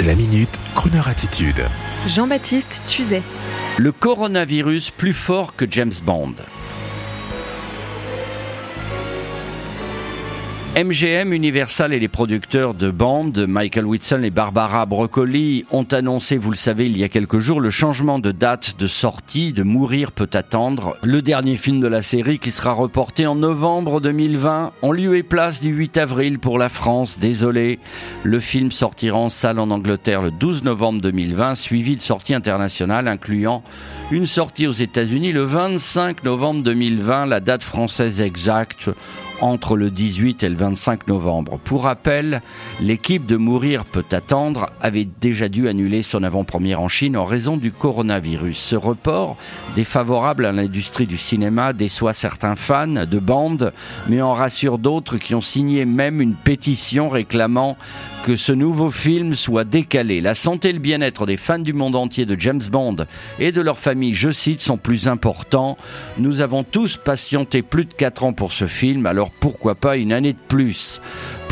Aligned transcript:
La 0.00 0.16
minute, 0.16 0.58
Kroneur 0.74 1.06
attitude. 1.06 1.62
Jean-Baptiste 2.08 2.82
Tuzet. 2.86 3.22
Le 3.78 3.92
coronavirus 3.92 4.90
plus 4.90 5.12
fort 5.12 5.54
que 5.54 5.64
James 5.70 5.92
Bond. 6.04 6.34
MGM, 10.74 11.34
Universal 11.34 11.92
et 11.92 11.98
les 11.98 12.08
producteurs 12.08 12.72
de 12.72 12.90
Bond, 12.90 13.34
Michael 13.46 13.84
Whitson 13.84 14.22
et 14.22 14.30
Barbara 14.30 14.86
Broccoli, 14.86 15.66
ont 15.70 15.86
annoncé, 15.92 16.38
vous 16.38 16.50
le 16.50 16.56
savez, 16.56 16.86
il 16.86 16.96
y 16.96 17.04
a 17.04 17.10
quelques 17.10 17.40
jours, 17.40 17.60
le 17.60 17.68
changement 17.68 18.18
de 18.18 18.32
date 18.32 18.76
de 18.78 18.86
sortie 18.86 19.52
de 19.52 19.64
Mourir 19.64 20.12
peut 20.12 20.30
attendre, 20.32 20.96
le 21.02 21.20
dernier 21.20 21.56
film 21.56 21.80
de 21.80 21.88
la 21.88 22.00
série 22.00 22.38
qui 22.38 22.50
sera 22.50 22.72
reporté 22.72 23.26
en 23.26 23.34
novembre 23.34 24.00
2020, 24.00 24.72
en 24.80 24.92
lieu 24.92 25.14
et 25.14 25.22
place 25.22 25.60
du 25.60 25.68
8 25.68 25.98
avril 25.98 26.38
pour 26.38 26.58
la 26.58 26.70
France. 26.70 27.18
Désolé, 27.18 27.78
le 28.22 28.40
film 28.40 28.70
sortira 28.70 29.18
en 29.18 29.28
salle 29.28 29.58
en 29.58 29.70
Angleterre 29.70 30.22
le 30.22 30.30
12 30.30 30.64
novembre 30.64 31.02
2020, 31.02 31.54
suivi 31.54 31.96
de 31.96 32.00
sorties 32.00 32.32
internationales 32.32 33.08
incluant 33.08 33.62
une 34.10 34.26
sortie 34.26 34.66
aux 34.66 34.72
États-Unis 34.72 35.32
le 35.32 35.42
25 35.42 36.24
novembre 36.24 36.62
2020, 36.62 37.26
la 37.26 37.40
date 37.40 37.62
française 37.62 38.22
exacte 38.22 38.88
entre 39.42 39.76
le 39.76 39.90
18 39.90 40.44
et 40.44 40.48
le 40.48 40.56
25 40.62 41.08
novembre. 41.08 41.58
Pour 41.64 41.82
rappel, 41.82 42.40
l'équipe 42.80 43.26
de 43.26 43.36
Mourir 43.36 43.84
peut 43.84 44.04
attendre 44.12 44.66
avait 44.80 45.08
déjà 45.20 45.48
dû 45.48 45.68
annuler 45.68 46.02
son 46.02 46.22
avant-première 46.22 46.80
en 46.80 46.86
Chine 46.86 47.16
en 47.16 47.24
raison 47.24 47.56
du 47.56 47.72
coronavirus. 47.72 48.58
Ce 48.58 48.76
report, 48.76 49.36
défavorable 49.74 50.46
à 50.46 50.52
l'industrie 50.52 51.06
du 51.06 51.18
cinéma, 51.18 51.72
déçoit 51.72 52.12
certains 52.12 52.54
fans 52.54 52.86
de 52.86 53.18
bande, 53.18 53.72
mais 54.08 54.22
en 54.22 54.34
rassure 54.34 54.78
d'autres 54.78 55.16
qui 55.16 55.34
ont 55.34 55.40
signé 55.40 55.84
même 55.84 56.20
une 56.20 56.34
pétition 56.34 57.08
réclamant 57.08 57.76
que 58.22 58.36
ce 58.36 58.52
nouveau 58.52 58.90
film 58.90 59.34
soit 59.34 59.64
décalé. 59.64 60.20
La 60.20 60.36
santé 60.36 60.68
et 60.68 60.72
le 60.72 60.78
bien-être 60.78 61.26
des 61.26 61.36
fans 61.36 61.58
du 61.58 61.72
monde 61.72 61.96
entier 61.96 62.24
de 62.24 62.38
James 62.38 62.62
Bond 62.70 62.96
et 63.40 63.50
de 63.50 63.60
leur 63.60 63.80
famille, 63.80 64.14
je 64.14 64.30
cite, 64.30 64.60
sont 64.60 64.76
plus 64.76 65.08
importants. 65.08 65.76
Nous 66.18 66.40
avons 66.40 66.62
tous 66.62 66.98
patienté 66.98 67.62
plus 67.62 67.84
de 67.84 67.92
4 67.92 68.24
ans 68.24 68.32
pour 68.32 68.52
ce 68.52 68.68
film, 68.68 69.06
alors 69.06 69.32
pourquoi 69.32 69.74
pas 69.74 69.96
une 69.96 70.12
année 70.12 70.34
de 70.34 70.38
plus 70.52 71.00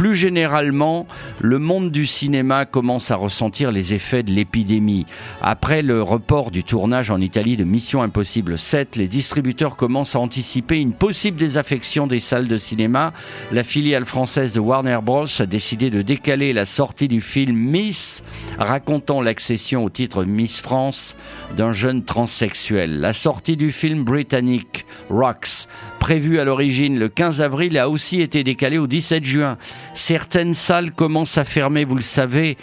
plus 0.01 0.17
généralement, 0.17 1.06
le 1.43 1.59
monde 1.59 1.91
du 1.91 2.06
cinéma 2.06 2.65
commence 2.65 3.11
à 3.11 3.17
ressentir 3.17 3.70
les 3.70 3.93
effets 3.93 4.23
de 4.23 4.33
l'épidémie. 4.33 5.05
Après 5.43 5.83
le 5.83 6.03
report 6.03 6.51
du 6.51 6.65
tournage 6.65 7.11
en 7.11 7.21
Italie 7.21 7.59
de 7.59 7.65
Mission 7.65 8.01
Impossible 8.01 8.56
7, 8.56 8.97
les 8.97 9.09
distributeurs 9.09 9.77
commencent 9.77 10.17
à 10.17 10.21
anticiper 10.21 10.81
une 10.81 10.95
possible 10.95 11.37
désaffection 11.37 12.06
des 12.06 12.19
salles 12.19 12.48
de 12.48 12.56
cinéma. 12.56 13.12
La 13.53 13.62
filiale 13.62 14.06
française 14.06 14.55
de 14.55 14.61
Warner 14.61 15.01
Bros. 15.03 15.27
a 15.39 15.45
décidé 15.45 15.91
de 15.91 16.01
décaler 16.01 16.55
la 16.55 16.65
sortie 16.65 17.09
du 17.09 17.21
film 17.21 17.55
Miss, 17.55 18.23
racontant 18.59 19.21
l'accession 19.21 19.84
au 19.84 19.91
titre 19.91 20.25
Miss 20.25 20.62
France 20.62 21.15
d'un 21.59 21.73
jeune 21.73 22.05
transsexuel. 22.05 23.01
La 23.01 23.12
sortie 23.12 23.59
du 23.59 23.71
film 23.71 24.05
britannique 24.05 24.87
Rocks, 25.11 25.69
prévue 26.01 26.41
à 26.41 26.45
l'origine 26.45 26.98
le 26.98 27.09
15 27.09 27.43
avril, 27.43 27.79
a 27.79 27.89
aussi 27.89 28.20
été 28.20 28.43
décalée 28.43 28.79
au 28.79 28.89
17 28.89 29.23
juin. 29.23 29.59
Certaines 29.95 30.55
salles 30.55 30.91
commencent 30.91 31.39
à 31.39 31.45
fermer, 31.45 31.84
vous 31.84 31.95
le 31.95 32.01
savez, 32.01 32.56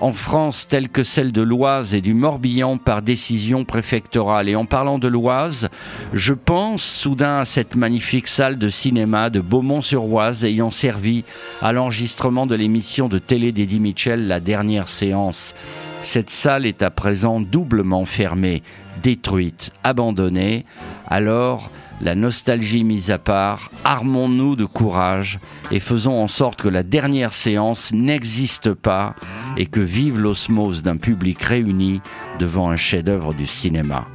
en 0.00 0.12
France, 0.12 0.68
telles 0.68 0.88
que 0.88 1.02
celle 1.02 1.32
de 1.32 1.42
l'Oise 1.42 1.92
et 1.92 2.00
du 2.00 2.14
Morbihan 2.14 2.78
par 2.78 3.02
décision 3.02 3.64
préfectorale. 3.64 4.48
Et 4.48 4.56
en 4.56 4.64
parlant 4.64 4.98
de 4.98 5.08
l'Oise, 5.08 5.68
je 6.14 6.32
pense 6.32 6.82
soudain 6.82 7.40
à 7.40 7.44
cette 7.44 7.74
magnifique 7.74 8.28
salle 8.28 8.56
de 8.56 8.68
cinéma 8.68 9.28
de 9.28 9.40
Beaumont-sur-Oise 9.40 10.44
ayant 10.44 10.70
servi 10.70 11.24
à 11.60 11.72
l'enregistrement 11.72 12.46
de 12.46 12.54
l'émission 12.54 13.08
de 13.08 13.18
télé 13.18 13.52
d'Eddie 13.52 13.80
Mitchell, 13.80 14.28
la 14.28 14.40
dernière 14.40 14.88
séance. 14.88 15.54
Cette 16.02 16.30
salle 16.30 16.66
est 16.66 16.82
à 16.82 16.90
présent 16.90 17.40
doublement 17.40 18.04
fermée, 18.04 18.62
détruite, 19.02 19.72
abandonnée. 19.82 20.64
Alors, 21.08 21.70
la 22.00 22.14
nostalgie 22.14 22.84
mise 22.84 23.10
à 23.10 23.18
part, 23.18 23.70
armons-nous 23.84 24.56
de 24.56 24.64
courage 24.64 25.38
et 25.70 25.80
faisons 25.80 26.20
en 26.22 26.28
sorte 26.28 26.60
que 26.60 26.68
la 26.68 26.82
dernière 26.82 27.32
séance 27.32 27.92
n'existe 27.92 28.72
pas 28.72 29.14
et 29.56 29.66
que 29.66 29.80
vive 29.80 30.18
l'osmose 30.18 30.82
d'un 30.82 30.96
public 30.96 31.42
réuni 31.42 32.00
devant 32.38 32.70
un 32.70 32.76
chef-d'œuvre 32.76 33.32
du 33.34 33.46
cinéma. 33.46 34.06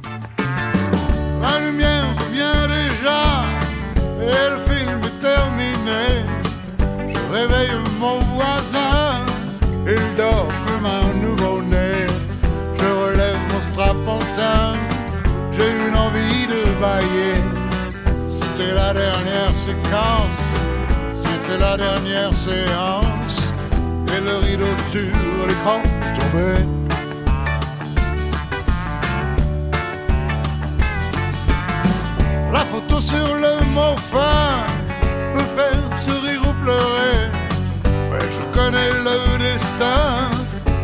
La 1.40 1.58
lumière 1.58 2.14
vient 2.32 2.66
déjà 2.68 3.44
et 4.20 4.50
le 4.50 4.60
film 4.72 5.00
est 5.00 5.20
terminé. 5.20 6.24
Je 7.08 7.32
réveille 7.32 7.72
mon 7.98 8.18
voisin, 8.20 9.24
il 9.86 10.16
dort 10.16 10.48
comme 10.66 10.86
un 10.86 11.14
nouveau-né. 11.26 12.06
Je 12.74 12.84
relève 12.84 13.38
mon 13.52 13.60
strapontin, 13.60 14.74
j'ai 15.50 15.88
une 15.88 15.96
envie 15.96 16.46
de 16.46 16.80
bailler. 16.80 17.31
C'était 18.62 18.74
la 18.74 18.92
dernière 18.94 19.54
séquence, 19.66 20.40
c'était 21.16 21.58
la 21.58 21.76
dernière 21.76 22.32
séance, 22.32 23.52
et 24.06 24.20
le 24.20 24.36
rideau 24.36 24.72
sur 24.88 25.46
l'écran 25.48 25.82
tombait. 26.16 26.64
La 32.52 32.60
photo 32.60 33.00
sur 33.00 33.34
le 33.34 33.64
mot 33.64 33.96
fin 33.96 34.64
peut 35.34 35.48
faire 35.56 36.00
sourire 36.00 36.42
ou 36.48 36.52
pleurer. 36.62 37.30
Mais 38.12 38.30
je 38.30 38.42
connais 38.56 38.90
le 38.90 39.38
destin 39.38 40.30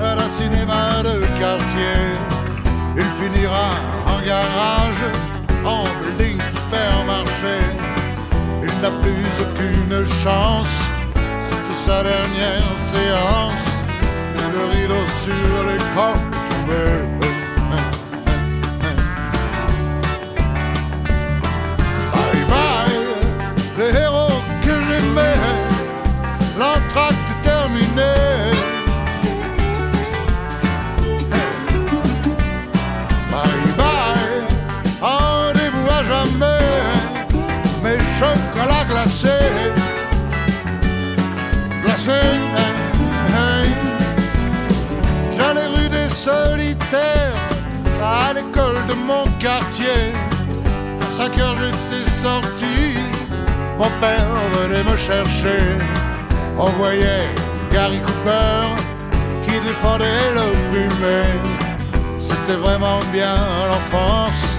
d'un 0.01 0.31
cinéma 0.31 1.03
de 1.05 1.27
quartier. 1.39 1.99
Il 2.97 3.11
finira 3.21 3.71
en 4.07 4.21
garage, 4.27 5.05
en 5.69 5.85
building 6.01 6.41
supermarché. 6.57 7.59
Il 8.63 8.75
n'a 8.83 8.93
plus 9.03 9.33
aucune 9.45 10.07
chance, 10.23 10.77
c'était 11.47 11.81
sa 11.87 12.03
dernière 12.03 12.75
séance. 12.93 13.69
Et 14.39 14.49
le 14.57 14.63
rideau 14.75 15.05
sur 15.25 15.65
l'écran 15.69 16.15
tombait. 16.51 17.18
Chocolats 38.99 39.05
glacés, 39.05 39.73
glacés. 41.85 42.13
hey. 43.35 43.71
J'allais 45.37 45.67
rue 45.67 45.89
des 45.89 46.09
solitaires, 46.09 47.35
à 48.03 48.33
l'école 48.33 48.87
de 48.89 48.95
mon 48.95 49.25
quartier. 49.39 50.13
À 51.07 51.11
5 51.11 51.39
heures 51.39 51.57
j'étais 51.57 52.11
sorti, 52.11 52.99
mon 53.79 53.91
père 54.01 54.29
venait 54.55 54.85
me 54.85 54.97
chercher. 54.97 55.79
On 56.59 56.71
voyait 56.71 57.29
Gary 57.73 58.01
Cooper 58.01 58.67
qui 59.43 59.61
défendait 59.61 60.35
l'opprimé. 60.35 61.23
C'était 62.21 62.57
vraiment 62.57 63.01
bien 63.13 63.37
l'enfance, 63.69 64.57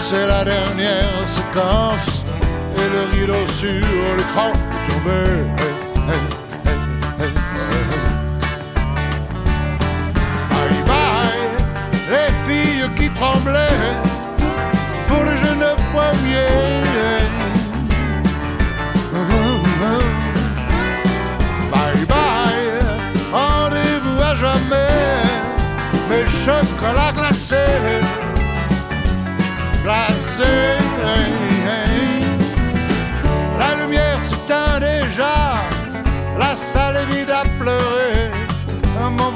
c'est 0.00 0.26
la 0.26 0.44
dernière 0.44 1.26
séquence. 1.26 2.17
Et 2.80 2.88
le 2.94 3.02
rideau 3.12 3.44
sur 3.48 4.16
l'écran 4.16 4.52
est 4.52 4.84
tombé. 4.88 5.22
Bye 10.50 10.82
bye, 10.86 11.46
les 12.12 12.30
filles 12.46 12.88
qui 12.96 13.08
tremblaient 13.10 13.84
pour 15.08 15.22
le 15.24 15.34
jeune 15.36 15.66
premier. 15.92 16.52
Bye 21.72 22.04
bye, 22.06 22.70
rendez-vous 23.32 24.20
à 24.22 24.34
jamais, 24.36 24.94
mes 26.08 26.26
chocolats 26.44 27.12
glacés. 27.12 28.00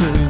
to 0.00 0.29